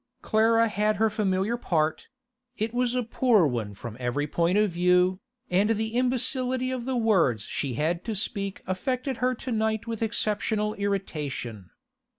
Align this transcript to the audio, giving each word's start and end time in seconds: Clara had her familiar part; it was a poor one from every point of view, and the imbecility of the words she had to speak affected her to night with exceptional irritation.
Clara 0.23 0.67
had 0.67 0.95
her 0.95 1.11
familiar 1.11 1.57
part; 1.57 2.07
it 2.57 2.73
was 2.73 2.95
a 2.95 3.03
poor 3.03 3.45
one 3.45 3.75
from 3.75 3.95
every 3.99 4.25
point 4.25 4.57
of 4.57 4.71
view, 4.71 5.19
and 5.47 5.69
the 5.69 5.89
imbecility 5.95 6.71
of 6.71 6.85
the 6.85 6.97
words 6.97 7.43
she 7.43 7.75
had 7.75 8.03
to 8.05 8.15
speak 8.15 8.63
affected 8.65 9.17
her 9.17 9.35
to 9.35 9.51
night 9.51 9.85
with 9.85 10.01
exceptional 10.01 10.73
irritation. 10.73 11.69